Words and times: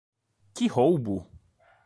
Que 0.55 0.67
roubo! 0.67 1.27